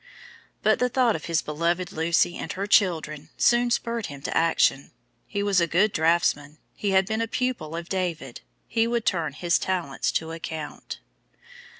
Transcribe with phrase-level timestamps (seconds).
[0.63, 4.93] But the thought of his beloved Lucy and her children soon spurred him to action.
[5.27, 9.33] He was a good draughtsman, he had been a pupil of David, he would turn
[9.33, 11.01] his talents to account.